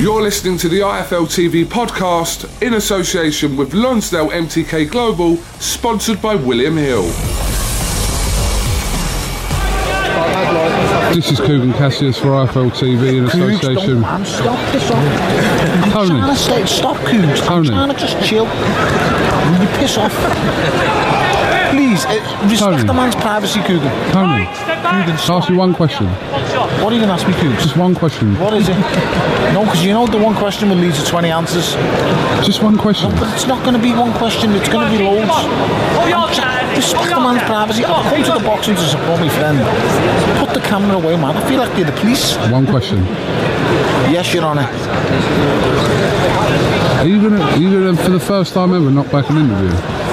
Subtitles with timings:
[0.00, 6.34] You're listening to the IFL TV podcast in association with Lonsdale MTK Global, sponsored by
[6.34, 7.04] William Hill.
[11.14, 14.00] This is Kugan Cassius for IFL TV in association.
[14.00, 14.98] Man, stop this off.
[14.98, 16.08] I'm Tony.
[16.08, 17.48] trying to say, stop, Coogs.
[17.48, 18.46] I'm trying to just chill.
[18.46, 21.43] Will you piss off?
[21.70, 22.12] Please, uh,
[22.44, 22.84] respect Tony.
[22.84, 23.90] the man's privacy, Kugan.
[24.12, 26.06] Tony, Kugan, can I ask you one question?
[26.06, 27.62] What are you going to ask me, Coogs?
[27.62, 28.38] Just one question.
[28.38, 28.76] What is it?
[29.54, 31.74] No, because you know the one question will lead to 20 answers.
[32.44, 33.10] Just one question.
[33.16, 35.30] But it's not going to be one question, it's going to be loads.
[36.34, 37.84] Try- Respect the man's privacy.
[37.84, 39.58] I've come to the boxing to support my friend.
[40.44, 41.36] Put the camera away, man.
[41.36, 42.36] I feel like they're the police.
[42.50, 42.98] One question.
[44.10, 44.68] Yes, Your Honour.
[46.98, 50.03] Are you you gonna, for the first time ever, knock back an interview?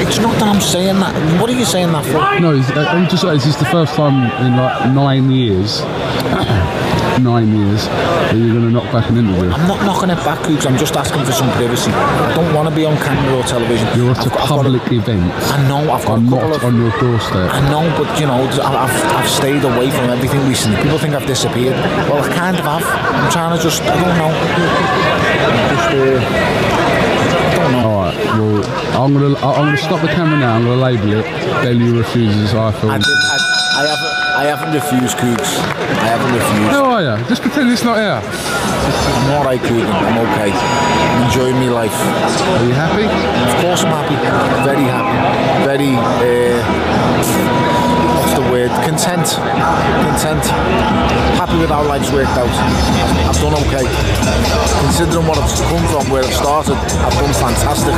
[0.00, 1.12] It's not that I'm saying that.
[1.40, 2.18] What are you saying that for?
[2.40, 5.80] No, is, uh, I'm just is this the first time in like nine years,
[7.20, 9.50] nine years, that you're gonna knock back an interview?
[9.52, 10.64] I'm not knocking it back, Coogs.
[10.66, 11.92] I'm just asking for some privacy.
[11.92, 13.86] I don't want to be on camera or television.
[13.94, 15.22] You're at a I've got- I've got public event.
[15.52, 15.92] I know.
[15.92, 16.64] I've got I'm a not of.
[16.64, 17.52] on your doorstep.
[17.52, 20.80] I know, but you know, I've, I've stayed away from everything recently.
[20.82, 21.76] People think I've disappeared.
[22.08, 22.82] Well, I kind of have.
[22.88, 24.32] I'm trying to just, I don't know.
[25.70, 26.18] Just, uh,
[27.52, 27.84] I don't know.
[27.84, 28.16] All right.
[28.40, 30.56] Well, I'm gonna I'm gonna stop the camera now.
[30.56, 31.24] I'm gonna label it.
[31.64, 32.98] Bellew refuses I, iPhone.
[33.00, 33.38] did, I,
[33.80, 35.56] I haven't, I haven't refused, Coogs.
[36.04, 36.68] I haven't refused.
[36.68, 37.16] How are you?
[37.24, 38.20] Just pretend it's not here.
[38.20, 39.88] I'm all right, Kugan.
[39.88, 40.52] I'm okay.
[40.52, 41.96] I'm enjoying my life.
[41.96, 43.04] Are you happy?
[43.08, 44.16] Of course, I'm happy.
[44.68, 45.16] Very happy.
[45.64, 45.96] Very.
[45.96, 47.99] Uh,
[48.40, 48.70] the word?
[48.84, 49.26] Content.
[49.36, 50.44] Content.
[51.36, 52.48] Happy with how life's worked out.
[53.28, 53.84] I've done okay.
[54.80, 57.96] Considering what I've come from, where I've started, I've done fantastic.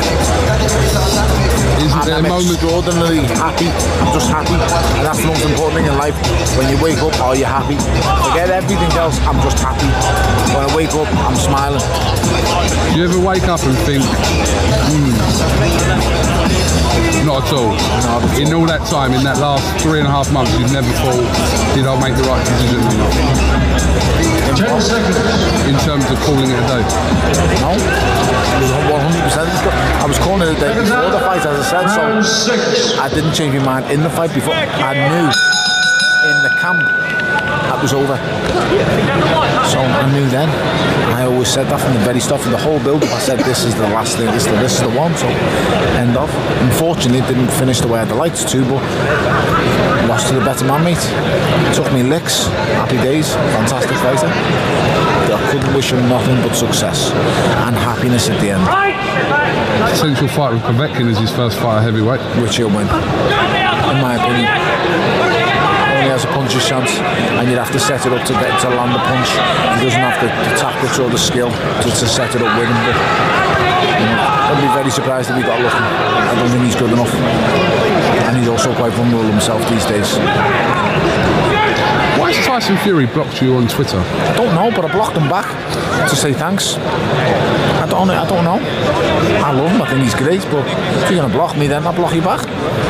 [1.83, 2.51] Isn't And I'm moment?
[2.51, 3.69] extraordinarily happy.
[4.03, 4.55] I'm just happy.
[4.55, 6.15] And that's the most important thing in life.
[6.59, 7.77] When you wake up, are you happy?
[8.31, 9.19] Forget everything else.
[9.27, 9.87] I'm just happy.
[10.55, 11.83] When I wake up, I'm smiling.
[12.93, 15.11] Do you ever wake up and think, hmm,
[17.25, 17.73] not at all?
[18.05, 20.73] Not at In all that time, in that last three and a half months, you've
[20.73, 21.23] never thought,
[21.75, 23.13] did I make the right decision or not?
[24.53, 26.83] In terms of calling it a day.
[27.63, 27.73] No,
[28.93, 29.49] 100%.
[30.03, 33.35] I was calling it a day before the fight, as I said, so I didn't
[33.35, 34.55] change my mind in the fight before.
[34.55, 35.33] I knew
[36.25, 36.81] in the camp
[37.66, 38.16] that was over.
[39.66, 40.49] So I knew then.
[41.15, 43.10] I always said that from the very start, from the whole build-up.
[43.10, 45.15] I said this is the last thing, this is the, this is the one.
[45.16, 45.27] So
[45.99, 46.31] end of.
[46.62, 48.82] Unfortunately, it didn't finish the way I'd liked to, but
[50.09, 51.02] lost to the better man, mate.
[51.75, 52.47] Took me licks.
[52.79, 53.35] Happy days.
[53.58, 54.31] Fantastic fighter.
[55.32, 57.11] I couldn't wish him nothing but success
[57.67, 58.64] and happiness at the end,
[59.93, 62.20] Potential fight with Povetkin is his first fight at heavyweight.
[62.43, 65.31] which he'll win, in my opinion.
[66.02, 68.90] Only has a puncher's chance, and you'd have to set it up to to land
[68.90, 69.31] the punch.
[69.78, 72.66] He doesn't have the, the tactics or the skill to, to set it up with
[72.66, 72.75] him.
[72.82, 72.99] But,
[74.02, 75.78] you know, I'd be very surprised if he got lucky.
[75.78, 80.19] I don't think he's good enough, and he's also quite vulnerable himself these days.
[82.23, 83.99] Why is Tyson Fury blocked you on Twitter?
[83.99, 85.49] I don't know, but I blocked him back
[86.09, 86.77] to say thanks.
[86.77, 88.61] I don't, I don't know.
[89.43, 89.83] I love him.
[89.83, 90.65] I think he's great, but
[91.03, 92.47] if you're gonna block me, then I'll block you back.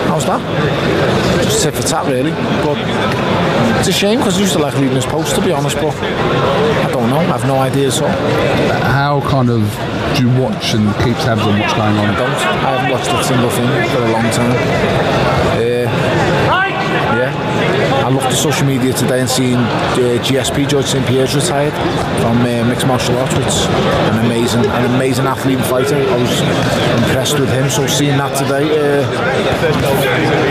[0.06, 0.38] How's that?
[1.44, 2.32] Just tit for tat, really.
[2.60, 2.76] But
[3.80, 5.76] it's a shame because I used to like reading his posts, to be honest.
[5.76, 7.16] But I don't know.
[7.16, 7.90] I have no idea.
[7.90, 9.62] So How kind of
[10.14, 12.04] do you watch and keep tabs on what's going on?
[12.04, 12.36] I don't.
[12.60, 14.52] I haven't watched a single thing for a long time.
[15.56, 15.71] Uh,
[18.12, 21.72] looked at social media today and seen uh, GSP George St Pierre's retired
[22.20, 23.66] from uh, mixed martial arts, which
[24.12, 25.96] an amazing, an amazing athlete and fighter.
[25.96, 26.40] I was
[27.02, 27.70] impressed with him.
[27.70, 29.02] So seeing that today, uh,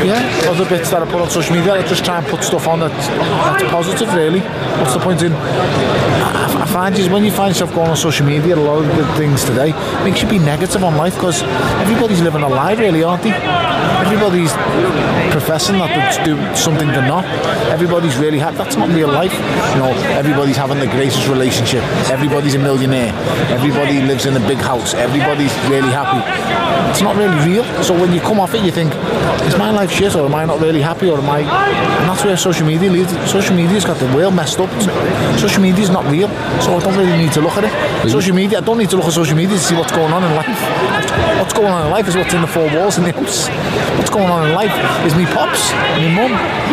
[0.04, 2.68] yeah, other bits that I put on social media, I just try and put stuff
[2.68, 4.14] on that's, that's positive.
[4.14, 4.40] Really,
[4.80, 5.34] what's the point in?
[5.34, 8.98] I, I find is when you find yourself going on social media, a lot of
[8.98, 9.72] the things today
[10.04, 11.44] makes you be negative on life because
[11.84, 13.32] everybody's living a lie, really, aren't they?
[13.32, 14.52] Everybody's
[15.32, 17.26] professing that they do something they're not.
[17.72, 18.58] Everybody's really happy.
[18.58, 19.34] That's not real life.
[19.74, 21.84] You know, everybody's having the greatest relationship.
[22.10, 23.14] Everybody's a millionaire.
[23.50, 24.94] Everybody lives in a big house.
[24.94, 26.22] Everybody's really happy.
[26.92, 27.64] It's not really real.
[27.84, 28.94] So when you come off it, you think,
[29.48, 31.40] is my life shit or am I not really happy or am I...
[31.40, 33.12] And that's where social media leads.
[33.30, 34.70] Social media's got the world messed up.
[35.40, 36.28] Social media's not real.
[36.62, 38.10] So I don't really need to look at it.
[38.10, 40.24] Social media, I don't need to look at social media to see what's going on
[40.24, 40.50] in life.
[41.40, 43.50] What's going on in life is what's in the four walls in the house.
[43.98, 44.72] What's going on in life
[45.06, 46.32] is me pops, me mum,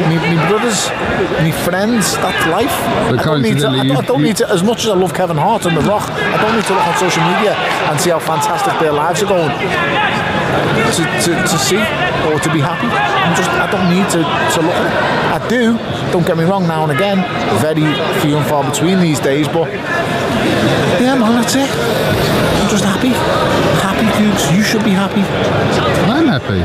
[0.09, 0.37] me, me
[0.69, 2.17] brothers, me friends.
[2.17, 2.71] That's life.
[2.71, 5.15] I don't, need to, I don't, I don't need to, as much as I love
[5.15, 8.11] Kevin Hart and The Rock, I don't need to look on social media and see
[8.11, 11.81] how fantastic their lives are going to, to, to see
[12.29, 12.89] or to be happy.
[12.89, 15.19] I'm just, I don't need to, to look at it.
[15.29, 15.79] I do,
[16.13, 17.19] don't get me wrong, now and again,
[17.61, 17.87] very
[18.21, 19.69] few and far between these days, but
[21.03, 21.69] yeah, man, that's it.
[21.69, 23.09] I'm just happy.
[23.81, 24.51] Happy, Cooks.
[24.53, 25.23] You should be happy.
[26.11, 26.61] I'm happy.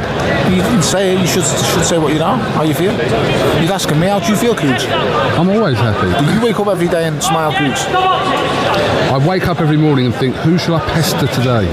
[0.54, 1.20] You can say.
[1.20, 2.92] You should should say what you know, how you feel.
[2.94, 4.86] You're asking me how do you feel, Cooks?
[4.86, 6.10] I'm always happy.
[6.26, 7.86] Do you wake up every day and smile, Cooks?
[7.88, 11.66] I wake up every morning and think, who shall I pester today?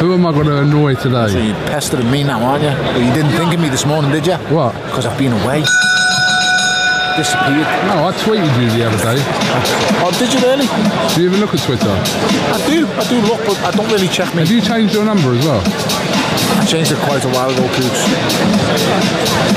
[0.00, 1.46] Who am I going to annoy So today?
[1.46, 2.70] you're pestering me now, aren't you?
[2.70, 4.34] But you didn't think of me this morning, did you?
[4.54, 4.74] What?
[4.86, 5.62] Because I've been away.
[7.18, 7.66] Disappeared.
[7.90, 9.18] No, I tweeted you the other day.
[10.06, 10.70] Oh, did you really?
[11.14, 11.90] Do you even look at Twitter?
[11.90, 12.86] I do.
[12.94, 14.46] I do look, but I don't really check me.
[14.46, 15.58] Have you changed your number as well?
[15.58, 18.06] I changed it quite a while ago, Cooks.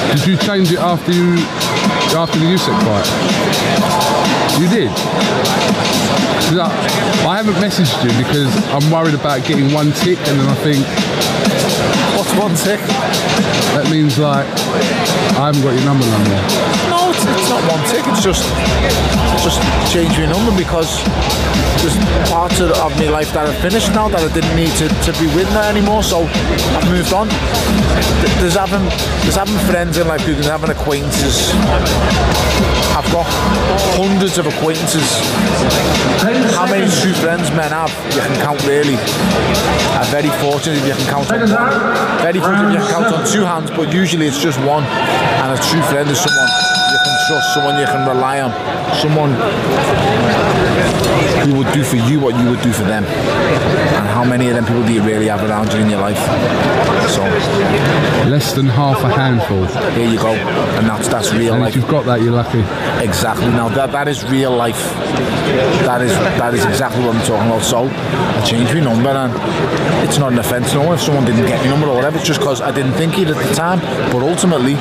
[0.09, 1.37] Did you change it after you
[2.17, 3.05] after the Usyk fight?
[4.57, 4.89] You did.
[6.57, 6.65] I,
[7.29, 10.81] I haven't messaged you because I'm worried about getting one tick, and then I think
[12.41, 12.81] What's one tick?
[13.77, 14.49] that means like
[15.37, 16.41] I haven't got your number no more.
[16.89, 18.01] No, it's, it's not one tick.
[18.09, 18.49] It's just
[19.37, 19.61] it's just
[19.93, 20.89] change my number because
[21.85, 21.93] there's
[22.33, 25.11] parts of, of my life that I've finished now that I didn't need to, to
[25.21, 26.01] be with now anymore.
[26.01, 27.29] So I've moved on.
[28.41, 28.89] There's having
[29.21, 31.53] there's having friends in life, there's having acquaintances.
[32.97, 33.25] I've got
[33.97, 35.05] hundreds of acquaintances.
[36.57, 37.93] How many true friends men have?
[38.13, 38.97] You can count really.
[39.95, 42.30] I'm very fortunate if you can count on one.
[42.31, 44.83] Very fortunate if count on two hands, but usually it's just one.
[44.83, 46.80] And a true friend is someone
[47.31, 48.51] trust, someone you can rely on,
[48.99, 49.31] someone
[51.47, 53.03] who would do for you what you would do for them.
[53.05, 56.19] And how many of them people do you really have around you in your life?
[57.09, 57.23] So
[58.29, 59.65] Less than half a handful.
[59.95, 60.29] here you go,
[60.77, 61.69] and that's that's real And life.
[61.71, 62.59] if you've got that, you're lucky.
[63.03, 63.47] Exactly.
[63.47, 64.81] Now that that is real life.
[65.87, 67.63] That is that is exactly what I'm talking about.
[67.63, 69.31] So I changed my number, and
[70.07, 70.73] it's not an offence.
[70.73, 73.17] No, if someone didn't get my number or whatever, it's just because I didn't think
[73.17, 73.79] it at the time.
[74.11, 74.75] But ultimately,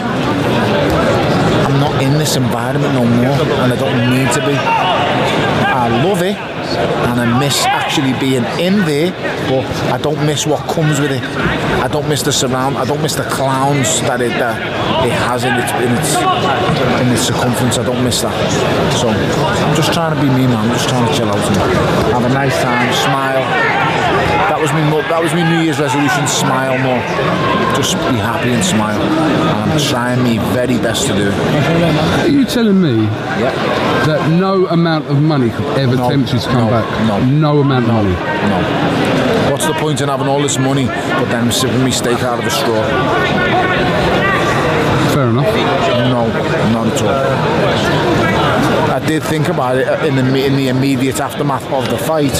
[1.70, 4.54] I'm not in this environment no more, and I don't need to be.
[4.58, 9.12] I love it, and I miss actually being in there,
[9.48, 11.22] but I don't miss what comes with it.
[11.22, 12.76] I don't miss the surround.
[12.76, 14.58] I don't miss the clowns that it that
[15.06, 16.10] it has in its in its
[17.02, 17.78] in its circumference.
[17.78, 18.34] I don't miss that.
[18.98, 20.58] So I'm just trying to be me, man.
[20.58, 21.56] I'm just trying to chill out and
[22.10, 23.89] have a nice time, smile.
[24.50, 24.80] That was me.
[25.08, 26.26] That was my New Year's resolution.
[26.26, 27.00] Smile more.
[27.76, 29.00] Just be happy and smile.
[29.00, 31.30] And I'm trying my very best to do.
[31.30, 33.04] Are you telling me
[33.40, 33.52] Yeah.
[34.06, 36.86] that no amount of money could ever No, tempt you to come no, back?
[37.06, 37.20] no.
[37.24, 38.14] No amount of money.
[38.52, 38.58] No.
[39.50, 42.44] What's the point in having all this money, but then sipping me steak out of
[42.46, 42.82] a straw?
[45.14, 45.46] Fair enough.
[46.14, 46.26] No,
[46.72, 48.29] not at all.
[48.90, 52.32] I did think about it uh, in the in the immediate aftermath of the fight,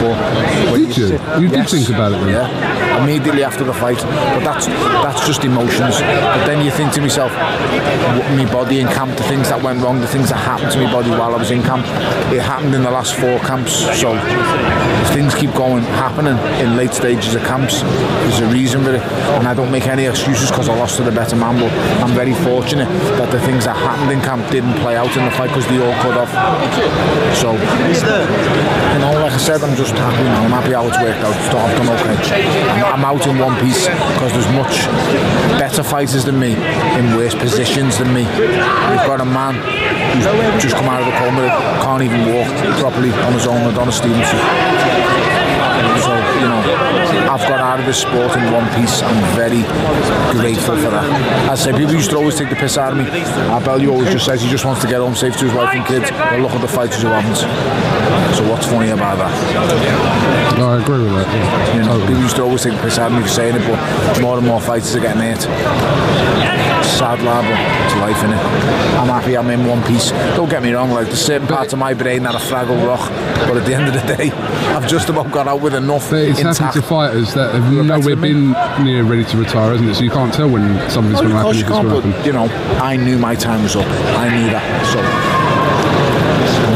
[0.00, 1.08] but Did you?
[1.08, 2.28] sit- You did think about it then?
[2.30, 2.83] Yeah.
[3.02, 3.98] Immediately after the fight.
[3.98, 6.00] But that's that's just emotions.
[6.00, 10.00] But then you think to myself, my body in camp, the things that went wrong,
[10.00, 11.86] the things that happened to my body while I was in camp,
[12.32, 13.72] it happened in the last four camps.
[14.00, 18.94] So if things keep going happening in late stages of camps, there's a reason for
[18.94, 19.02] it.
[19.38, 21.58] And I don't make any excuses because I lost to the better man.
[21.58, 21.72] But
[22.02, 25.30] I'm very fortunate that the things that happened in camp didn't play out in the
[25.30, 26.32] fight because they all cut off.
[27.36, 30.44] So you know, like I said, I'm just happy now.
[30.44, 31.34] I'm happy how it's worked out.
[31.34, 32.83] I've done okay.
[32.84, 34.86] I'm, out in one piece because there's much
[35.58, 36.52] better fighters than me
[36.98, 38.24] in worse positions than me.
[38.24, 39.54] We've got a man
[40.14, 41.48] who's just come out of a coma,
[41.82, 42.48] can't even walk
[42.78, 44.38] properly on his own, Adonis Stevenson.
[46.04, 46.60] So, you know,
[47.30, 49.02] I've got out of this sport in one piece.
[49.02, 49.62] I'm very
[50.32, 51.50] grateful for that.
[51.50, 53.04] As I say, people used to always take the piss out of me.
[53.04, 55.84] Abelio always just says he just wants to get home safe to his wife and
[55.86, 56.10] kids.
[56.10, 57.93] But look at the fighters who haven't.
[58.36, 60.58] So what's funny about that?
[60.58, 61.26] No, I agree with that.
[61.28, 61.74] Yeah.
[61.74, 62.06] You know, Totally.
[62.08, 64.38] people used to always take the piss out of me for saying it, but more
[64.38, 65.42] and more fighters are getting hurt.
[66.84, 68.38] Sad lad, but it's life in it.
[68.98, 70.10] I'm happy I'm in one piece.
[70.36, 73.08] Don't get me wrong, like there's certain parts of my brain that are fraggle rock,
[73.48, 76.38] but at the end of the day, I've just about got out with enough it's
[76.40, 78.52] happened to fighters that have Who are better nowhere been
[78.84, 79.94] near ready to retire, isn't it?
[79.96, 81.42] So you can't tell when something's oh, Well, going to happen.
[81.42, 82.26] course you if it's can't, going to but happen.
[82.26, 83.86] you know, I knew my time was up.
[83.86, 84.62] I knew that.
[84.92, 85.00] So,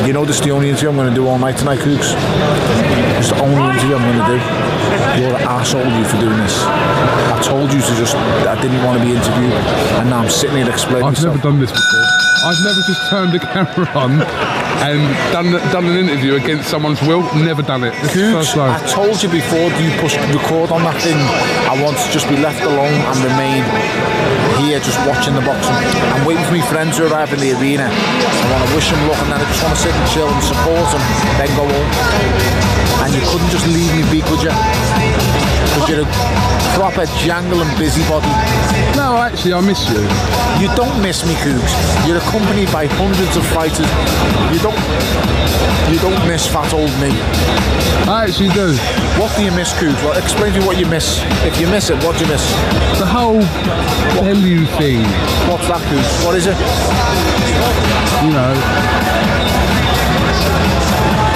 [0.09, 2.15] you know, this is the only interview I'm going to do all night tonight, Cooks.
[3.21, 5.21] It's the only interview I'm going to do.
[5.21, 6.65] You're an arsehole, you, for doing this.
[6.65, 10.57] I told you to just, I didn't want to be interviewed, and now I'm sitting
[10.57, 11.37] here explaining I've myself.
[11.37, 12.18] never done this before.
[12.45, 14.23] I've never just turned the camera on
[14.87, 15.03] and
[15.35, 17.23] done done an interview against someone's will.
[17.35, 17.93] Never done it.
[18.03, 18.71] This is first time.
[18.71, 21.19] I told you before you push record on that thing.
[21.67, 23.67] I want to just be left alone and remain
[24.63, 25.75] here just watching the boxing.
[26.15, 27.91] I'm waiting for my friends to arrive in the arena.
[27.91, 30.31] I want to wish them luck and then I just want to sit and chill
[30.31, 31.03] and support them,
[31.43, 31.91] then go home.
[33.03, 35.58] And you couldn't just leave me be, could you?
[35.75, 36.11] Because you're a
[36.75, 38.31] proper jangle and busybody.
[38.97, 40.03] No, actually, I miss you.
[40.61, 41.75] You don't miss me, Cooks.
[42.07, 43.89] You're accompanied by hundreds of fighters.
[44.53, 44.79] You don't
[45.91, 47.09] you don't miss fat old me.
[48.09, 48.77] I actually do.
[49.21, 49.97] What do you miss, Coogs?
[50.05, 51.23] Well, explain to me what you miss.
[51.45, 52.45] If you miss it, what do you miss?
[52.99, 53.41] The whole
[54.21, 55.03] value thing,
[55.49, 56.25] What's that, Coogs?
[56.25, 56.57] What is it?
[58.25, 58.53] you know.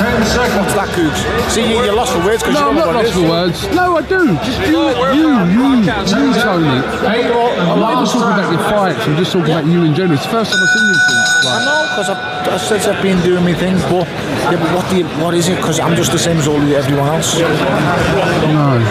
[0.02, 1.22] What's that, Coogs?
[1.54, 3.58] See, you, you're lost for words because No, I'm you not don't lost for words.
[3.70, 4.34] No, I do.
[4.42, 4.82] Just you,
[5.14, 6.82] you, you, you, Tony.
[7.06, 8.98] I'm not even talking about your fights.
[9.06, 10.18] I'm just talking about you in general.
[10.18, 11.46] It's the first time I've seen you since.
[11.46, 12.18] I know, because I've,
[12.50, 14.06] I said I've been doing my things, but
[14.50, 15.56] yeah, but what do you, what is it?
[15.56, 17.38] Because I'm just the same as all everyone else.
[17.38, 18.82] no,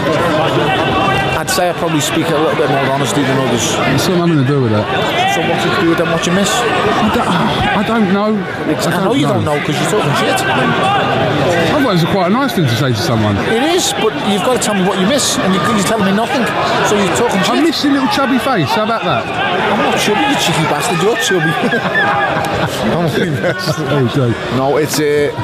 [1.52, 3.76] say I probably speak a little bit more honesty than others.
[3.92, 4.88] it's got nothing to do with that.
[5.36, 6.08] So what's it to do with them?
[6.16, 6.48] What you miss?
[6.48, 8.32] I don't, I don't know.
[8.40, 10.40] I, know you don't know because you're talking shit.
[10.40, 13.36] I thought it was quite a nice thing to say to someone.
[13.52, 16.08] It is, but you've got to tell me what you miss, and you, you're telling
[16.08, 16.48] me nothing.
[16.88, 17.52] So you're talking shit.
[17.52, 18.72] I miss your little chubby face.
[18.72, 19.28] How about that?
[19.28, 21.04] I'm not chubby, you cheeky bastard.
[21.04, 21.52] You're chubby.
[22.88, 23.88] I'm only messing.
[23.92, 24.32] Oh, Joe.
[24.56, 25.36] No, it's uh,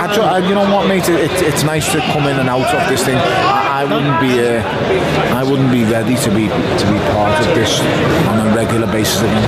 [0.00, 1.08] I, I- you know what, mate?
[1.08, 3.16] It, it, it's nice to come in and out of this thing.
[3.16, 4.60] I, I wouldn't be, uh,
[5.36, 7.80] I wouldn't be ready to be to be part of this
[8.28, 9.44] on a regular basis again.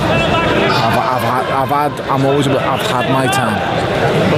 [0.73, 3.57] I've, I've had, I've had, I'm always, I've had my time.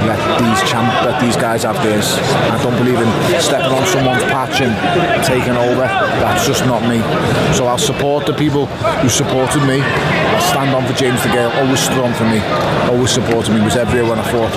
[0.06, 2.16] Let these champ, let these guys have theirs.
[2.52, 4.72] I don't believe in stepping on someone's patch and
[5.24, 5.84] taking over.
[6.22, 7.00] That's just not me.
[7.56, 9.80] So I'll support the people who supported me.
[10.40, 11.52] Stand on for James DeGale.
[11.60, 12.40] Always stood on for me.
[12.90, 13.60] Always supported me.
[13.62, 14.52] Was everywhere when I fought.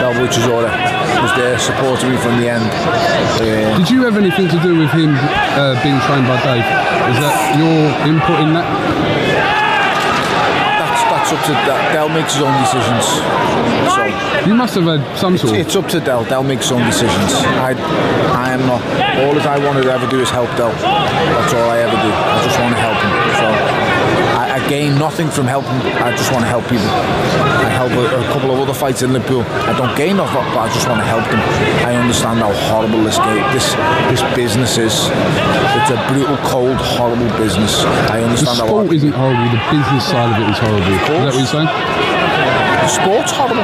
[0.00, 0.70] Del Boy Chisora
[1.22, 2.64] was there supporting me from the end.
[3.40, 5.14] Uh, Did you have anything to do with him
[5.56, 6.66] uh, being trained by Dave?
[7.12, 8.66] Is that your input in that?
[11.12, 11.78] that's up to Del.
[11.92, 13.04] Del makes his own decisions.
[13.94, 14.02] So
[14.48, 15.58] You must have had some sort of.
[15.60, 16.24] it's up to Del.
[16.24, 17.32] Del makes his own decisions.
[17.62, 17.74] I
[18.34, 18.82] I am not.
[19.22, 20.72] All that I want to ever do is help Del.
[20.82, 22.10] That's all I ever do.
[22.10, 23.12] I just want to help him.
[23.38, 23.46] So
[24.34, 25.76] I, I gain nothing from helping.
[26.00, 26.88] I just want to help people.
[26.88, 29.42] I help a, a couple of other fights in Liverpool.
[29.68, 31.40] I don't gain nothing, but I just want to help them.
[31.84, 33.68] I understand how horrible this game, this
[34.08, 34.94] this business is.
[35.76, 37.84] It's a brutal, cold, horrible business.
[38.08, 39.48] I The understand how sport isn't horrible.
[39.52, 40.88] The business side of it is horrible.
[40.88, 42.21] Is that what you're saying?
[42.82, 43.62] The sport's horrible.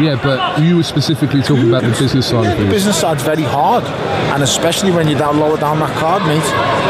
[0.00, 3.42] Yeah, but you were specifically talking about the business side of The business side's very
[3.42, 3.84] hard,
[4.32, 6.44] and especially when you're down lower down that card, mate.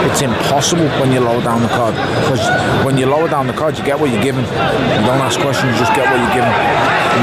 [0.07, 2.43] It's impossible when you're lower down the card because
[2.87, 4.45] when you lower down the card, you get what you're given.
[4.45, 6.55] You don't ask questions, you just get what you're given.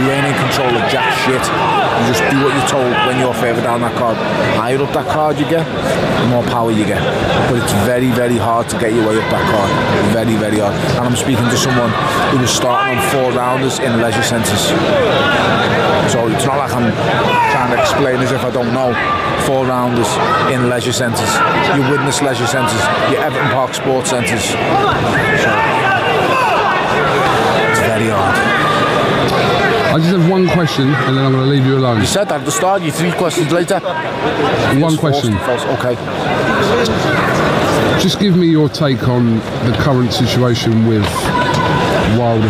[0.03, 1.39] You ain't in control of jack shit.
[1.39, 4.17] You just do what you're told when you're further down that card.
[4.17, 6.99] The higher up that card you get, the more power you get.
[7.47, 9.69] But it's very, very hard to get your way up that card.
[10.11, 10.73] Very, very hard.
[10.97, 11.93] And I'm speaking to someone
[12.33, 14.73] who was starting on four rounders in in leisure centres.
[16.11, 16.91] So it's not like I'm
[17.51, 18.93] trying to explain as if I don't know.
[19.45, 20.07] Four rounders
[20.53, 21.29] in leisure centres,
[21.75, 22.81] your Widnes leisure centres,
[23.11, 24.43] your Everton Park sports centres.
[24.43, 24.55] So
[27.69, 28.53] it's very hard.
[29.93, 31.99] I just have one question, and then I'm going to leave you alone.
[31.99, 32.81] You said that at the start.
[32.81, 33.79] You three questions later.
[34.79, 35.37] One question.
[35.39, 35.65] False.
[35.77, 35.95] Okay.
[38.01, 41.05] Just give me your take on the current situation with
[42.17, 42.49] Wilder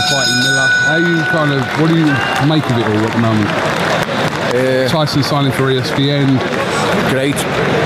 [0.00, 0.68] Fighting Miller.
[0.88, 2.06] How you kind of, what do you
[2.48, 3.48] make of it all at the moment?
[4.88, 6.38] Tyson signing for ESPN.
[7.10, 7.36] Great.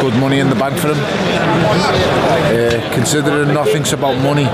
[0.00, 0.98] Good money in the bank for him.
[0.98, 4.44] Uh, considering nothing's about money,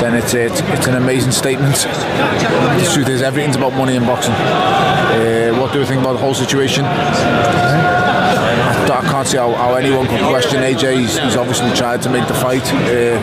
[0.00, 1.74] then it's, it's it's an amazing statement.
[1.76, 4.34] The truth is, everything's about money in boxing.
[4.34, 6.84] Uh, what do you think about the whole situation?
[8.32, 10.98] I, can't see how, how anyone could question AJ.
[10.98, 12.62] He's, he's obviously tried to make the fight.
[12.72, 13.18] Uh,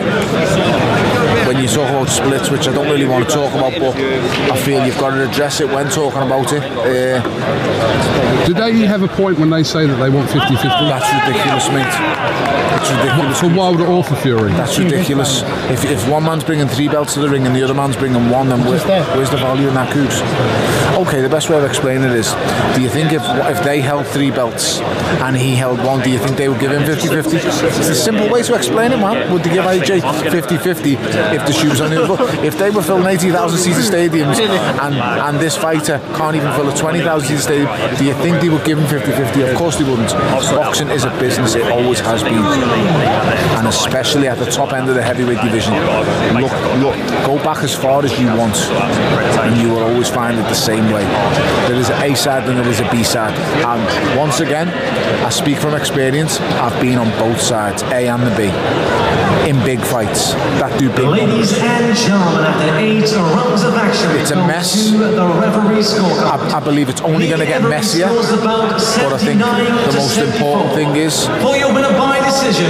[1.46, 4.56] when you talk about splits, which I don't really want to talk about, but I
[4.56, 6.62] feel you've got to address it when talking about it.
[6.62, 10.68] Uh, Do they have a point when they say that they want 50 50?
[10.68, 12.50] that's ridiculous, mate.
[12.80, 13.40] It's ridiculous.
[13.40, 14.52] For Wilder or for Fury?
[14.52, 15.42] That's ridiculous.
[15.70, 18.30] If, if one man's bringing three belts to the ring and the other man's bringing
[18.30, 18.78] one, then where,
[19.16, 20.20] where's the value in that goose?
[21.06, 22.32] Okay, the best way of explaining it is,
[22.74, 24.80] do you think if if they held three belts
[25.22, 27.34] and he held one, do you think they would give him 50-50?
[27.78, 29.32] It's a simple way to explain it, man.
[29.32, 32.24] Would they give AJ 50-50 if the shoes on the other?
[32.44, 36.76] If they were filling 80,000 seater stadiums and, and this fighter can't even fill a
[36.76, 39.50] 20,000 seater stadium, do you think they would give him 50-50?
[39.50, 40.10] Of course they wouldn't.
[40.10, 42.44] Boxing is a business, it always has been.
[43.58, 45.74] And especially at the top end of the heavyweight division.
[46.40, 48.56] Look, look, go back as far as you want,
[49.40, 51.04] and you will always find it the same way.
[51.68, 53.34] There is an A side and there is a B side.
[53.64, 54.68] And once again,
[55.24, 56.40] I speak from experience.
[56.58, 58.50] I've been on both sides, A and the B,
[59.48, 61.06] in big fights that do big.
[61.06, 64.90] Ladies and gentlemen, after eight rounds of action, It's a mess.
[64.90, 66.50] the referee scorecard.
[66.50, 70.74] I, I believe it's only going to get messier, but I think the most important
[70.74, 72.66] thing is For your winner by decision,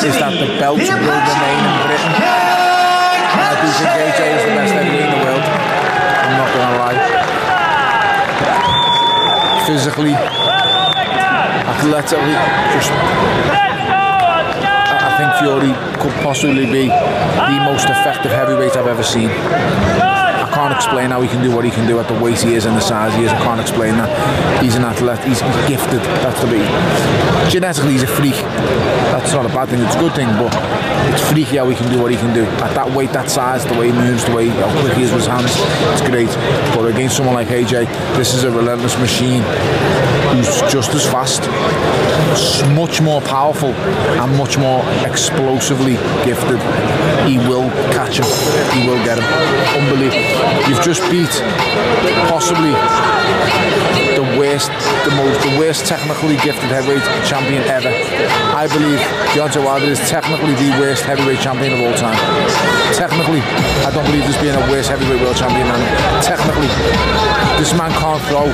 [0.00, 2.14] is that the belt will remain in Britain.
[3.30, 5.44] I do think AJ is the best heavyweight in the world.
[5.44, 6.98] I'm not going to lie.
[9.66, 10.14] Physically,
[11.70, 12.34] athletically,
[12.74, 12.90] just.
[14.90, 15.72] I think Fury
[16.02, 19.30] could possibly be the most effective heavyweight I've ever seen.
[19.30, 22.54] I can't explain how he can do what he can do at the weight he
[22.54, 23.30] is and the size he is.
[23.30, 24.10] I can't explain that.
[24.62, 25.22] He's an athlete.
[25.22, 26.00] He's, gifted.
[26.24, 26.66] That's the big.
[27.50, 28.34] Genetically, he's a freak.
[29.14, 29.80] That's not a bad thing.
[29.80, 30.50] It's a good thing, but
[31.14, 33.64] it's freaky how he can do what he can do at that weight, that size,
[33.64, 35.52] the way he moves, the way how quick he is with his hands.
[35.94, 36.30] It's great.
[36.74, 39.42] But against someone like AJ, this is a relentless machine
[40.30, 41.42] who's just as fast,
[42.74, 46.60] much more powerful, and much more explosively gifted.
[47.26, 48.28] He will catch him.
[48.74, 49.26] He will get him.
[49.78, 50.68] Unbelievable.
[50.68, 51.30] You've just beat
[52.28, 52.72] possibly
[54.14, 54.68] the worst,
[55.08, 57.90] the most, the worst technically gifted heavyweight champion ever.
[58.54, 59.00] I believe
[59.32, 62.18] Deontay Wilder is technically the worst heavyweight champion of all time.
[62.94, 63.40] Technically,
[63.86, 66.22] I don't believe there's been a worse heavyweight world champion than him.
[66.22, 66.68] Technically,
[67.58, 68.46] this man can't throw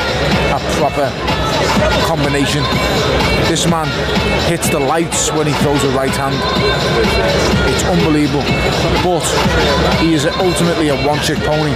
[0.55, 1.11] a proper
[2.07, 2.63] combination.
[3.49, 3.87] This man
[4.51, 6.35] hits the lights when he throws a right hand.
[7.71, 8.43] It's unbelievable.
[9.03, 9.27] But
[10.03, 11.75] he is ultimately a one trick pony.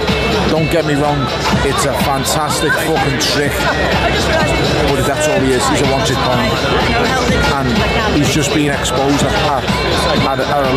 [0.51, 1.19] Don't get me wrong,
[1.63, 3.55] it's a fantastic fucking trick.
[4.91, 5.63] But that's all he is.
[5.71, 6.51] He's a one trick pony.
[7.55, 7.69] And
[8.19, 9.33] he's just being exposed at,
[10.27, 10.75] at, at, a,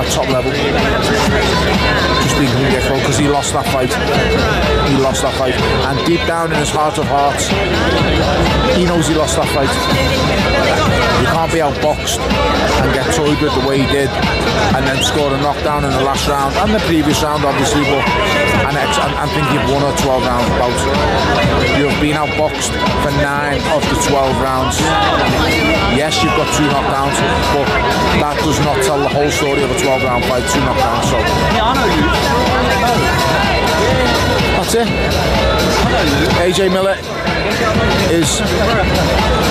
[0.00, 0.52] at top level.
[0.52, 3.92] Just being exposed because he lost that fight.
[4.88, 5.54] He lost that fight.
[5.88, 7.48] And deep down in his heart of hearts,
[8.76, 9.70] he knows he lost that fight.
[11.22, 14.10] You can't be outboxed and get toyed with the way he did,
[14.74, 17.84] and then score a knockdown in the last round and the previous round, obviously.
[17.86, 18.02] But
[18.66, 20.74] and, ex- and, and think you've won a 12 round bout.
[21.78, 22.72] You've been outboxed
[23.04, 24.80] for nine of the 12 rounds.
[25.94, 27.16] Yes, you've got two knockdowns,
[27.54, 27.68] but
[28.18, 30.42] that does not tell the whole story of a 12 round fight.
[30.50, 31.18] Two knockdowns, so.
[34.58, 34.88] That's it.
[36.42, 36.96] AJ Miller
[38.10, 38.40] is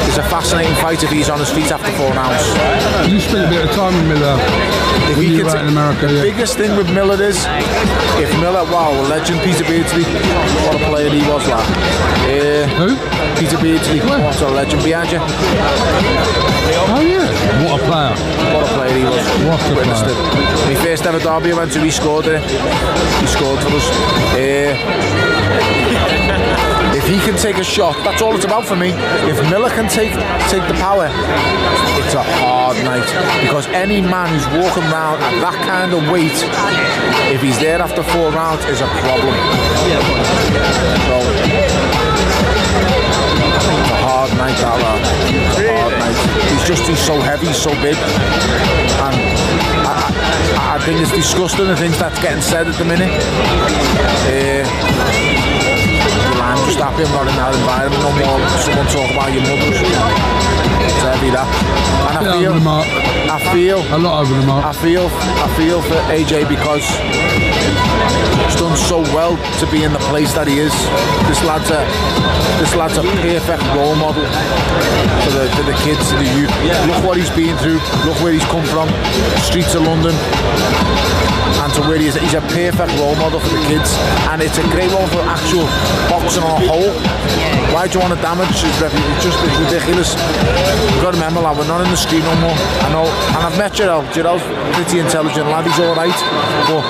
[0.10, 2.44] is a fascinating fight if he's on his feet after four rounds.
[3.10, 4.36] You spent a bit of time with Miller
[5.12, 6.08] If he you out in America.
[6.08, 6.22] the Yeah.
[6.24, 7.38] biggest thing with Miller is
[8.20, 10.04] if Miller, wow, legend Peter Beardsley,
[10.66, 11.66] what a player he was, lad.
[12.28, 12.90] Uh, Who?
[13.40, 15.20] Peter Beardsley, what a legend behind you.
[16.94, 17.28] Oh yeah.
[17.64, 18.14] What a player.
[18.54, 19.26] What a player he was.
[19.48, 20.18] What a Witnessed player.
[20.18, 20.68] it.
[20.68, 22.42] My first ever derby I went to, he scored it.
[23.22, 23.88] He scored for us.
[24.36, 24.76] Uh,
[25.90, 25.90] if
[27.12, 28.91] he can take a shot, that's all it's about for me.
[29.28, 30.13] If Miller can take
[30.47, 31.12] take the power,
[32.00, 33.04] it's a hard night
[33.43, 36.32] because any man who's walking around at that kind of weight,
[37.36, 39.36] if he's there after four rounds, is a problem.
[41.04, 41.19] So,
[43.76, 45.04] it's a hard night, that lad.
[45.67, 46.15] Hard night.
[46.47, 48.00] He's just he's so heavy, so big,
[49.04, 49.15] and
[49.84, 53.12] I, I, I think it's disgusting the things that's getting said at the minute.
[54.32, 55.11] Uh,
[56.71, 58.39] I'm just happy I'm not in that environment no more.
[58.63, 59.75] Someone talk about your mothers.
[59.75, 61.43] It's heavy that.
[61.43, 62.88] And I feel, over the mark.
[63.27, 64.63] I feel, A lot over the mark.
[64.63, 66.88] I feel, I feel for AJ because
[68.47, 70.71] he's done so well to be in the place that he is.
[71.27, 71.84] This lad's a,
[72.63, 74.23] this lad's a perfect role model
[75.27, 76.55] for the, for the kids, for the youth.
[76.88, 77.84] Look what he's been through.
[78.07, 78.88] Look where he's come from.
[79.43, 80.15] Streets of London
[81.60, 82.16] and to where he is.
[82.16, 83.96] He's a perfect role model for the kids,
[84.32, 85.66] and it's a great one for actual
[86.08, 86.92] boxing on a whole.
[87.74, 88.52] Why do you want to damage?
[88.80, 90.16] Rep- it's just ridiculous.
[90.16, 92.56] You've got to remember, lad, we're not in the street no more.
[92.56, 94.06] I know, and I've met Gerald.
[94.14, 94.44] Gerald's
[94.76, 95.66] pretty intelligent lad.
[95.66, 96.20] He's all right,
[96.68, 96.84] but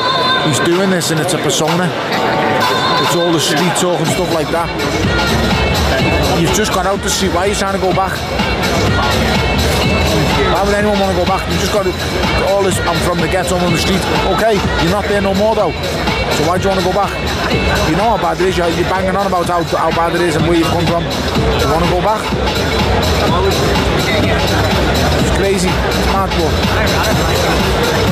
[0.47, 1.85] he's doing this, and it's a persona.
[3.03, 4.69] It's all the street talk and stuff like that.
[6.39, 7.33] You've just got out the street.
[7.33, 9.50] Why you trying to go back?
[10.11, 11.47] Why would anyone want to go back?
[11.47, 11.93] You just got to,
[12.51, 14.01] all this, I'm from the ghetto, I'm on the street.
[14.35, 15.71] Okay, you're not there no more though.
[16.35, 17.11] So why do you want to go back?
[17.89, 20.21] You know how bad it is, you're, you're banging on about how, how bad it
[20.21, 21.03] is and where you've come from.
[21.03, 21.09] Do
[21.63, 22.21] You want to go back?
[25.41, 25.73] Crazy.
[26.13, 26.53] Mad, but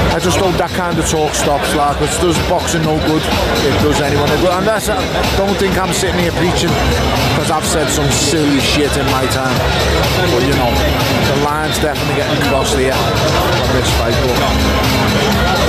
[0.10, 3.22] I just hope that kind of talk stops, like, it does boxing no good.
[3.22, 4.50] It does anyone no good.
[4.50, 4.98] And that's, I
[5.38, 6.74] don't think I'm sitting here preaching
[7.38, 9.54] because I've said some silly shit in my time.
[10.34, 14.18] But you know, the line's definitely getting crossed here on this fight.
[14.26, 14.34] But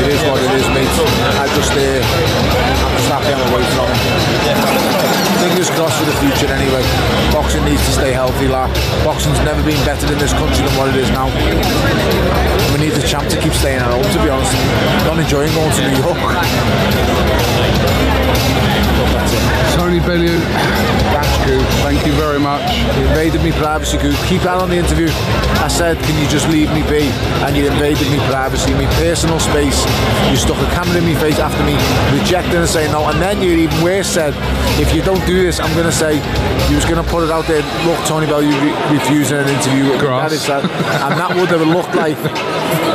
[0.00, 0.88] it is what it is, mate.
[1.36, 2.00] I just, uh,
[2.88, 3.88] I'm just happy I'm away from.
[5.44, 6.80] Fingers crossed for the future anyway.
[7.32, 8.72] Boxing needs to stay healthy, like.
[9.04, 11.28] Boxing's never been better in this country than what it is now.
[12.72, 14.52] We need the champ to keep staying at home, to be honest.
[15.06, 16.18] Not enjoying going to New York.
[19.12, 19.74] That's.
[19.74, 20.38] Tony Bellew,
[21.12, 21.69] Thanks, Coop.
[21.82, 22.62] Thank you very much.
[22.96, 24.16] You invaded me privacy, Coop.
[24.26, 25.08] Keep that on the interview.
[25.60, 27.08] I said, can you just leave me be?
[27.44, 29.84] And you invaded me privacy, me personal space.
[30.30, 31.76] You stuck a camera in my face after me
[32.16, 33.04] rejecting and saying no.
[33.08, 34.34] And then you even worse said,
[34.80, 36.16] if you don't do this, I'm going to say,
[36.68, 39.48] you was going to put it out there, look, Tony Bell, you re- refusing an
[39.48, 39.84] interview.
[39.90, 40.30] with me." Grass.
[40.30, 40.62] That is that.
[41.08, 42.16] And that would have looked like,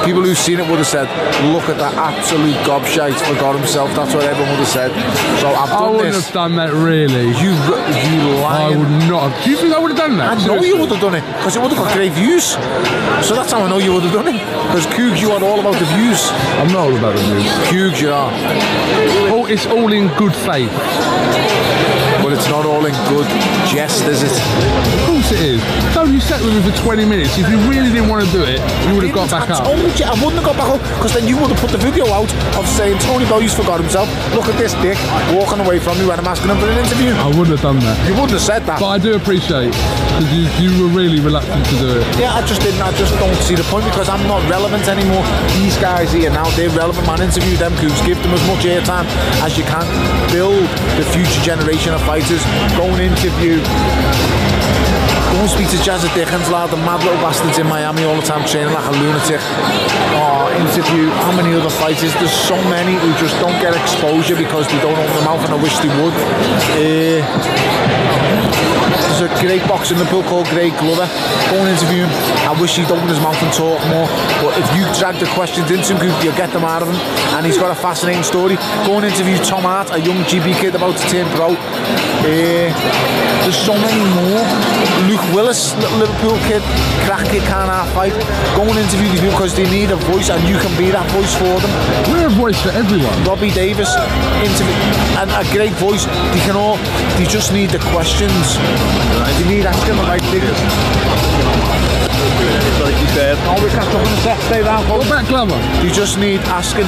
[0.05, 1.09] people who've seen it would have said,
[1.53, 3.89] look at that absolute gobshite, forgot himself.
[3.95, 4.91] That's what everyone would have said.
[5.41, 6.25] So I've I done wouldn't this.
[6.25, 7.27] have done that really.
[7.41, 8.74] You, you I.
[8.77, 9.43] would not have.
[9.43, 10.37] Do you think I would have done that?
[10.37, 12.57] I know you would have done it because it would have got great views.
[13.25, 14.39] So that's how I know you would have done it.
[14.67, 16.29] Because Cougs, you are all about the views.
[16.59, 17.47] I'm not all about the views.
[17.69, 18.31] Cougs, you are.
[19.31, 20.71] Oh, it's all in good faith.
[22.25, 23.29] But it's not all in good
[23.69, 24.33] jest, is it?
[24.33, 25.61] Of course it is.
[25.93, 27.37] So you sat with me for 20 minutes.
[27.37, 28.57] If you really didn't want to do it,
[28.89, 29.69] you would have got back I up.
[29.69, 31.77] told you, I wouldn't have got back up because then you would have put the
[31.77, 32.25] video out
[32.57, 34.09] of saying Tony Bellews forgot himself.
[34.33, 34.97] Look at this dick
[35.37, 37.13] walking away from me when I'm asking him for an interview.
[37.13, 37.93] I wouldn't have done that.
[38.09, 38.81] You wouldn't have said that.
[38.81, 39.69] But I do appreciate
[40.17, 42.09] because you, you were really reluctant to do it.
[42.17, 42.81] Yeah, I just didn't.
[42.81, 45.21] I just don't see the point because I'm not relevant anymore.
[45.61, 47.05] These guys here now, they're relevant.
[47.05, 48.01] Man, interview them, Coops.
[48.01, 49.05] Give them as much airtime
[49.45, 49.85] as you can.
[50.33, 50.65] Build
[50.97, 52.14] the future generation of fighters.
[52.15, 53.59] Go and interview.
[53.59, 58.21] Go and speak to Jazza Dickens, lad, the mad little bastards in Miami all the
[58.21, 59.41] time training like a lunatic.
[60.15, 62.13] Oh, interview how many other fighters?
[62.13, 65.59] There's so many who just don't get exposure because they don't open their mouth and
[65.59, 66.15] I wish they would.
[66.79, 67.19] Uh,
[69.07, 71.07] there's a great boxer in Liverpool called Greg Glover.
[71.51, 72.11] Go and interview him.
[72.49, 74.07] I wish he'd open his mouth and talk more.
[74.41, 76.99] But if you drag the questions into him, you'll get them out of him.
[77.37, 78.55] And he's got a fascinating story.
[78.85, 81.53] Go and interview Tom Hart, a young GB kid about to turn pro.
[82.25, 82.73] Eh,
[83.45, 84.41] there's so many more.
[85.05, 86.63] Luke Willis, Liverpool kid,
[87.05, 88.13] crack kid, can't half fight.
[88.57, 91.05] Go and interview these people because they need a voice and you can be that
[91.13, 91.71] voice for them.
[92.09, 93.13] We're a voice for everyone.
[93.23, 93.93] Robbie Davies,
[94.41, 94.81] interview,
[95.21, 96.05] and a great voice.
[96.33, 96.77] They can all,
[97.21, 98.57] they just need the questions.
[99.37, 101.74] ジビー出しても入ってる。
[102.19, 103.35] The.
[103.47, 104.39] Oh, we catch up in a sec.
[104.47, 105.57] Stay down, What about Glover?
[105.83, 106.85] You just need asking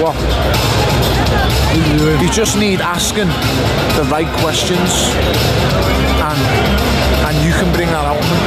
[0.00, 0.16] what?
[2.20, 3.28] You just need asking
[3.96, 4.90] the right questions,
[6.20, 6.40] and
[7.28, 8.20] and you can bring that out.
[8.20, 8.40] them.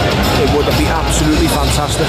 [0.44, 2.08] It would be absolutely fantastic.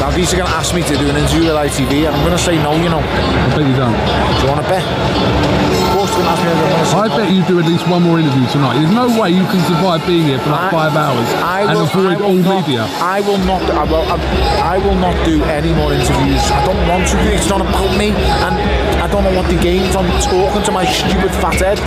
[0.00, 2.24] Now, if he's going to ask me to do an interview with ITV, and I'm
[2.24, 2.72] going to say no.
[2.74, 3.92] You know, I bet you don't.
[3.94, 4.82] do you want to bet?
[4.82, 6.50] Of course, they're going to ask me.
[6.50, 7.16] I'm to say I no.
[7.20, 8.80] bet you do at least one more interview tonight.
[8.80, 11.76] There's no way you can survive being here for like I- five hours I and
[11.78, 12.88] avoid all not, media.
[13.04, 13.62] I will not.
[13.62, 14.04] Uh, I will.
[14.06, 16.44] I, I will not do any more interviews.
[16.52, 17.16] I don't want to.
[17.34, 18.54] It's not about me, and
[19.02, 21.78] I don't know what they gained from talking to my stupid fat head.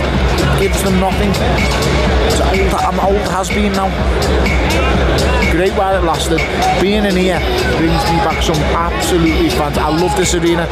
[0.60, 1.32] Gives them nothing.
[2.84, 5.33] I'm old has been now.
[5.54, 6.42] Great while it lasted.
[6.82, 7.38] Being in here
[7.78, 9.84] brings me back some absolutely fantastic.
[9.84, 10.66] I love this arena.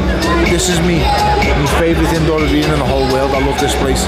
[0.51, 3.31] This is me, my favourite indoor arena in the whole world.
[3.31, 4.03] I love this place.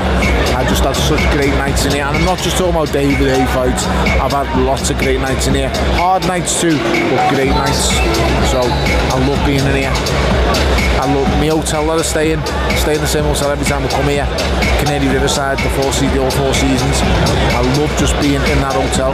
[0.50, 3.30] I just had such great nights in here, and I'm not just talking about David
[3.30, 3.86] Haye fights.
[4.18, 5.70] I've had lots of great nights in here.
[5.94, 7.94] Hard nights too, but great nights.
[8.50, 9.94] So I love being in here.
[10.98, 12.40] I love my hotel that I stay in.
[12.40, 14.26] I stay in the same hotel every time I come here.
[14.82, 16.96] Canary Riverside, the four, se- the all four seasons.
[17.54, 19.12] I love just being in that hotel.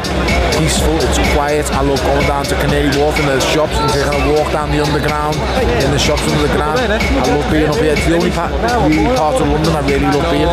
[0.57, 1.50] Peaceful, it's quiet.
[1.51, 4.71] I love going down to Canary Wharf in the shops and taking a walk down
[4.71, 5.35] the underground
[5.83, 6.79] in the shops under the ground.
[6.79, 7.91] I love being up here.
[7.91, 8.55] It's the only part,
[8.87, 10.47] really part of London I really love being.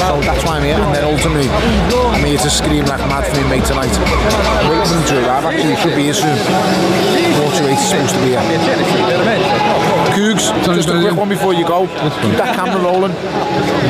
[0.00, 0.80] So that's why I'm here.
[0.80, 3.92] And then ultimately, I'm here to scream like mad for me mate tonight.
[3.92, 5.44] I'm waiting to arrive.
[5.44, 6.32] Actually, should be here soon.
[7.36, 8.40] Quarter eight is supposed to be here.
[10.16, 11.84] Cougs, just a quick one before you go.
[12.24, 13.12] Keep that camera rolling.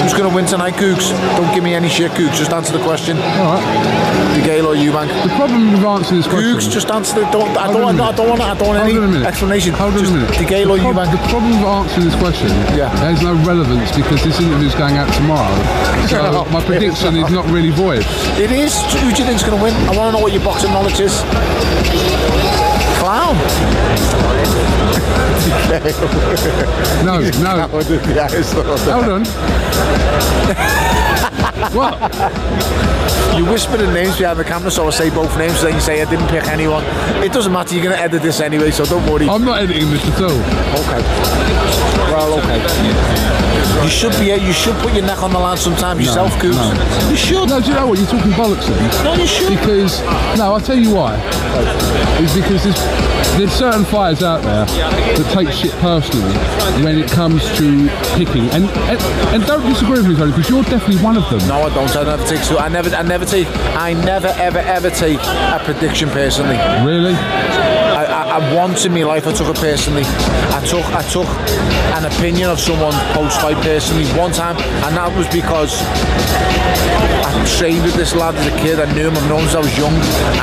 [0.03, 1.15] Who's going to win tonight, Cougs?
[1.39, 2.35] Don't give me any shit, Cougs.
[2.35, 3.17] Just answer the question.
[3.39, 4.16] All right.
[4.67, 5.07] Or Eubank?
[5.23, 6.59] The problem with answering this question.
[6.59, 7.31] Cougs, just answer the.
[7.31, 8.41] Don't, I don't, want, I don't want.
[8.41, 9.73] I don't want Hold on a any explanation.
[9.75, 10.31] Hold on just a minute.
[10.35, 11.13] DeGale or Eubank?
[11.15, 12.91] the problem with answering this question Yeah.
[12.99, 15.55] has no relevance because this interview is going out tomorrow.
[16.11, 18.03] So my prediction is not really void.
[18.39, 18.75] It is.
[18.99, 19.75] Who do you think's going to win?
[19.87, 21.23] I want to know what your boxing knowledge is.
[22.99, 23.39] Clown.
[27.07, 27.69] No, no.
[28.91, 29.23] Hold on.
[31.75, 31.95] What?
[33.37, 36.01] You whisper the names behind the camera, so I say both names, then you say
[36.01, 36.85] I didn't pick anyone.
[37.23, 39.29] It doesn't matter, you're going to edit this anyway, so don't worry.
[39.29, 40.31] I'm not editing this at all.
[40.81, 41.03] Okay.
[42.11, 42.61] Well, okay.
[43.83, 44.27] You should be.
[44.27, 46.41] You should put your neck on the line sometimes yourself, no.
[46.41, 47.11] Coops.
[47.11, 47.49] You should.
[47.49, 47.99] No, do you know what?
[47.99, 49.05] You're talking bollocks then.
[49.05, 49.49] No, you should.
[49.51, 50.01] Because,
[50.37, 51.21] no, I'll tell you why.
[52.19, 52.81] It's because there's,
[53.37, 56.35] there's certain fighters out there that take shit personally
[56.83, 58.49] when it comes to picking.
[58.51, 59.01] And and,
[59.35, 61.41] and don't disagree with me, Tony, because you're definitely one of them.
[61.47, 61.97] No, I don't.
[61.97, 62.43] I never take.
[62.43, 62.91] So I never.
[62.91, 63.47] I never take.
[63.77, 66.57] I never, ever, ever take a prediction personally.
[66.85, 67.15] Really?
[67.15, 70.05] I, I, I once in my life I took it personally.
[70.05, 71.27] I took I took
[71.97, 75.73] an opinion of someone post fight personally one time, and that was because
[77.45, 78.81] trained with this lad as a kid.
[78.81, 79.17] I knew him.
[79.17, 79.95] I've known him since I was young,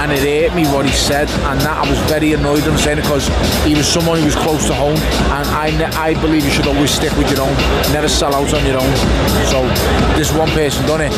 [0.01, 2.99] and it hurt me what he said, and that I was very annoyed him saying
[2.99, 3.27] it because
[3.65, 4.97] he was someone who was close to home,
[5.33, 7.53] and I ne- I believe you should always stick with your own,
[7.91, 8.93] never sell out on your own.
[9.49, 9.63] So
[10.17, 11.13] this one person done it,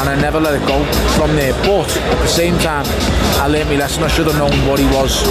[0.00, 0.82] and I never let it go
[1.16, 1.52] from there.
[1.62, 2.86] But at the same time,
[3.42, 4.02] I learned my lesson.
[4.02, 5.22] I should have known what he was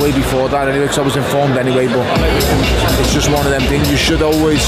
[0.00, 1.86] way before that anyway, because I was informed anyway.
[1.88, 2.06] But
[3.00, 3.90] it's just one of them things.
[3.90, 4.62] You should always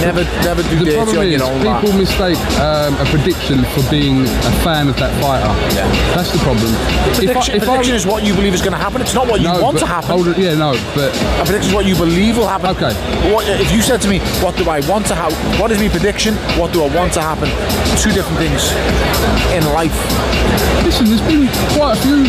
[0.00, 1.60] never never do The dirty on your own.
[1.60, 5.50] people mistake um, prediction for being a fan of that fighter.
[5.74, 5.86] Yeah.
[6.14, 6.70] That's the problem.
[7.14, 9.00] Prediction, prediction is what you believe is going to happen.
[9.02, 10.10] It's not what you no, want but to happen.
[10.10, 12.70] Hold yeah, no, but A prediction is what you believe will happen.
[12.70, 12.94] Okay.
[13.34, 15.36] What, if you said to me, "What do I want to happen?
[15.60, 16.34] What is my prediction?
[16.58, 17.48] What do I want to happen?"
[17.98, 18.70] Two different things
[19.52, 19.94] in life.
[20.84, 22.24] listen, there's been quite a few.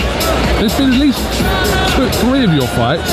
[0.60, 1.22] There's been at least
[1.96, 3.10] two, three of your fights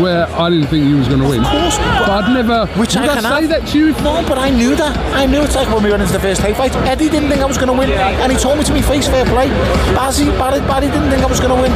[0.00, 1.40] where I didn't think you was going to win.
[1.40, 2.66] Of course, but I'd never.
[2.78, 3.48] Which I I, can say have.
[3.50, 3.88] that to you?
[3.90, 4.96] if- No, but I knew that.
[5.14, 6.74] I knew it's like when we went into the first Haye fight.
[6.86, 9.06] Eddie didn't think I was going to win, and he told me to my face,
[9.06, 9.48] fair play.
[9.94, 11.72] Bazzy, Barry, Barry didn't think I was going to win.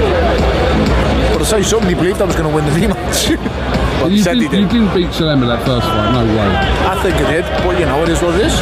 [1.32, 3.89] But I say he believed I was going to win the rematch.
[4.00, 4.70] Well, You, said he did, you did.
[4.72, 6.12] didn't beat Chilemba that first fight.
[6.16, 6.48] No way.
[6.88, 8.54] I think I did, but you know, it is what it is.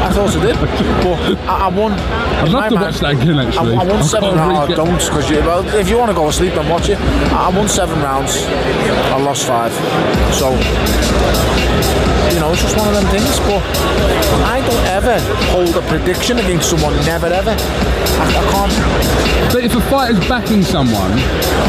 [0.00, 0.56] I thought I did.
[1.04, 1.92] But I, I won.
[1.92, 3.38] I'd love to watch that again.
[3.38, 4.52] Actually, I, I won I seven rounds.
[4.54, 6.88] really get- don't, because you, well, if you want to go to sleep, then watch
[6.88, 6.98] it.
[7.32, 8.32] I won seven rounds.
[9.12, 9.72] I lost five.
[10.32, 10.50] So,
[12.32, 13.38] you know, it's just one of them things.
[13.44, 13.60] But
[14.48, 15.18] I don't ever
[15.52, 16.94] hold a prediction against someone.
[17.04, 17.52] Never ever.
[17.52, 19.52] I, I can't.
[19.52, 21.12] But if a fighter's backing someone,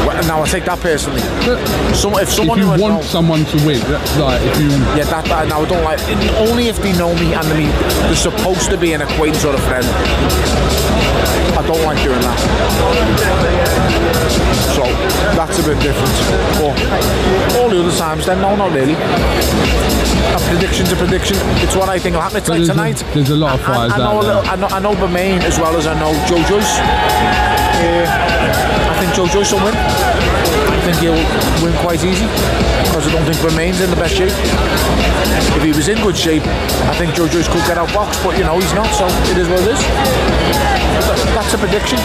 [0.04, 1.22] well, Now I take that personally.
[1.46, 1.58] but
[1.94, 4.68] Some, if if someone you who I want someone to win, that's like if you.
[4.96, 6.00] Yeah, that, that now I don't like.
[6.48, 7.66] Only if they know me and they,
[8.06, 9.86] they're supposed to be an acquaintance or a friend.
[11.58, 12.38] I don't like doing that.
[14.76, 14.82] So
[15.34, 16.14] that's a bit different.
[16.60, 16.76] But
[17.58, 18.94] all the other times, then no, not really.
[18.94, 21.36] A prediction's a prediction.
[21.64, 22.38] It's what I think will happen.
[22.38, 23.04] It's like there's a- tonight.
[23.12, 24.42] there's a lot of I- I, I know a little.
[24.46, 27.67] I know, I know Bermane as well as I know Joe Joyce.
[27.78, 28.02] Uh,
[28.90, 29.74] I think Joe Joyce will win.
[29.74, 31.22] I think he'll
[31.62, 32.26] win quite easy
[32.90, 34.34] because I don't think Bermane's in the best shape.
[35.54, 36.42] If he was in good shape,
[36.90, 39.38] I think Joe Joyce could get out boxed, but you know he's not, so it
[39.38, 39.82] is what it is.
[41.34, 41.98] That's a prediction.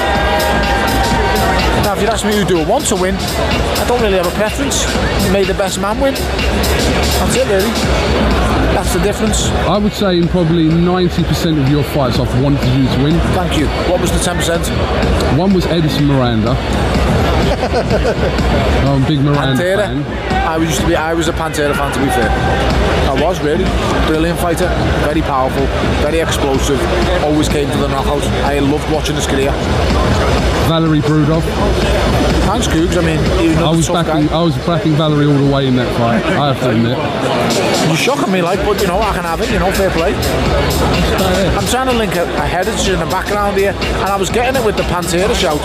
[1.82, 4.28] Now, if you'd ask me who do I want to win, I don't really have
[4.28, 4.86] a preference.
[5.34, 6.14] May the best man win.
[6.14, 7.74] That's it, really.
[8.74, 9.50] That's the difference.
[9.70, 13.20] I would say in probably 90% of your fights, I've wanted you to win.
[13.36, 13.68] Thank you.
[13.92, 15.38] What was the 10%?
[15.38, 16.52] One was Edison Miranda.
[17.64, 19.86] I'm a big Moran Pantera.
[19.86, 20.04] fan.
[20.48, 20.96] I used to be.
[20.96, 22.30] I was a Pantera fan to be fair.
[23.10, 23.66] I was really
[24.08, 24.68] brilliant fighter,
[25.06, 25.66] very powerful,
[26.02, 26.80] very explosive.
[27.24, 28.24] Always came to the knockout.
[28.44, 29.52] I loved watching his career.
[30.68, 31.44] Valery Brudov.
[32.44, 32.98] Thanks, Cougs.
[32.98, 33.20] I mean,
[33.58, 34.28] I was backing.
[34.28, 34.40] guy.
[34.40, 36.24] I was backing Valery all the way in that fight.
[36.38, 36.98] I have to admit.
[37.88, 39.50] You're shocking me, like, but you know, I can have it.
[39.50, 40.14] You know, fair play.
[41.58, 44.60] I'm trying to link a, a heritage in the background here, and I was getting
[44.60, 45.60] it with the Pantera shout,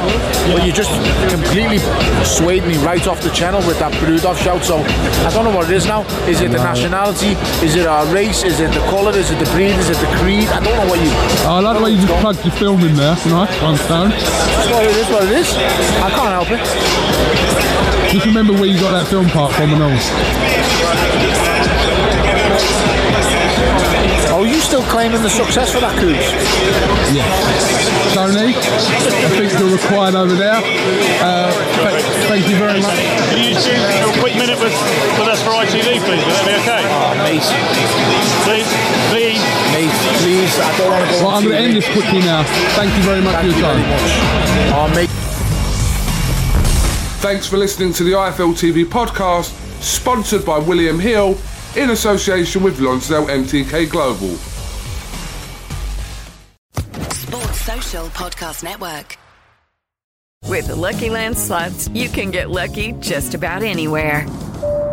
[0.53, 0.91] but you just
[1.31, 1.79] completely
[2.25, 4.65] swayed me right off the channel with that Brudov shout.
[4.65, 6.03] So I don't know what it is now.
[6.27, 7.33] Is it the nationality?
[7.65, 8.45] Is it our race?
[8.45, 9.13] Is it the colour?
[9.17, 9.75] Is it the breed?
[9.77, 10.49] Is it the creed?
[10.49, 11.11] I don't know what you.
[11.49, 13.17] I like the way you just plugged your film in there.
[13.27, 14.11] Nice, one stone.
[14.89, 15.53] It's what it is.
[15.53, 15.89] What it is.
[16.01, 16.65] I can't help it.
[18.11, 19.99] Just remember where you got that film part from and all.
[24.33, 26.25] Oh, you still claiming the success for that Cougs?
[27.13, 27.27] Yeah.
[28.17, 30.57] Tony, I think you're required over there.
[31.21, 32.97] Uh, th- thank you very much.
[33.29, 33.77] Can you do
[34.09, 34.73] a quick minute with,
[35.21, 36.23] with us for ITV, please?
[36.25, 36.81] Would that be okay?
[37.21, 38.88] Mate, Please, please.
[40.57, 40.65] Mate.
[40.65, 41.19] I don't want to go.
[41.27, 42.43] Well, I'm going to end this quickly now.
[42.75, 43.91] Thank you very much Thank for your very time.
[43.91, 44.93] much.
[44.93, 45.11] Oh, mate.
[47.21, 49.51] Thanks for listening to the IFL TV podcast,
[49.83, 51.37] sponsored by William Hill
[51.77, 54.37] in association with Lonsdale MTK Global.
[57.13, 59.17] Sports Social Podcast Network.
[60.47, 64.27] With the Lucky Land slots, you can get lucky just about anywhere.